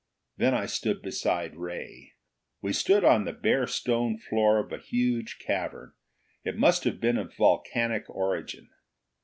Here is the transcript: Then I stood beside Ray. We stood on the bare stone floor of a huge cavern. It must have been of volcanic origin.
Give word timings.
Then 0.37 0.55
I 0.55 0.65
stood 0.65 1.03
beside 1.03 1.55
Ray. 1.57 2.13
We 2.59 2.73
stood 2.73 3.03
on 3.03 3.23
the 3.25 3.31
bare 3.33 3.67
stone 3.67 4.17
floor 4.17 4.57
of 4.57 4.71
a 4.71 4.79
huge 4.79 5.37
cavern. 5.37 5.93
It 6.43 6.57
must 6.57 6.85
have 6.85 6.99
been 6.99 7.19
of 7.19 7.35
volcanic 7.35 8.09
origin. 8.09 8.71